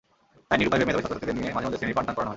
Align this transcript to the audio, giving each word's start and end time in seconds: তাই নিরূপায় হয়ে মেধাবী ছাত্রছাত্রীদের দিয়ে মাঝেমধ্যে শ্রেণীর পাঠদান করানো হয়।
তাই 0.47 0.57
নিরূপায় 0.59 0.79
হয়ে 0.79 0.87
মেধাবী 0.89 1.03
ছাত্রছাত্রীদের 1.03 1.37
দিয়ে 1.39 1.55
মাঝেমধ্যে 1.55 1.79
শ্রেণীর 1.79 1.97
পাঠদান 1.97 2.13
করানো 2.15 2.27
হয়। 2.27 2.29